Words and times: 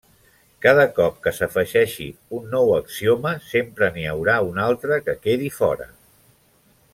Cada 0.65 0.85
cop 0.99 1.19
que 1.25 1.33
s'afegeixi 1.39 2.07
un 2.37 2.47
nou 2.53 2.73
axioma 2.77 3.35
sempre 3.51 3.91
n'hi 3.99 4.07
haurà 4.15 4.39
un 4.49 4.59
altre 4.65 4.99
que 5.07 5.17
quedi 5.27 5.53
fora. 5.61 5.89